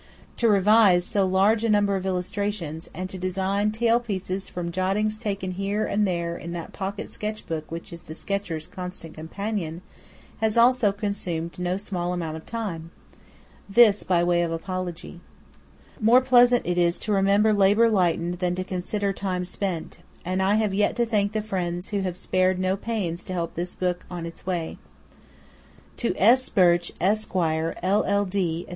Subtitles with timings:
[0.37, 5.51] To revise so large a number of illustrations, and to design tailpieces from jottings taken
[5.51, 9.83] here and there in that pocket sketch book which is the sketcher's constant companion,
[10.39, 12.89] has also consumed no small amount of time.
[13.69, 15.19] This by way of apology.
[15.99, 20.55] More pleasant is it to remember labour lightened than to consider time spent; and I
[20.55, 24.03] have yet to thank the friends who have spared no pains to help this book
[24.09, 24.79] on its way.
[25.97, 26.49] To S.
[26.49, 28.69] Birch, Esq., LL.D., etc.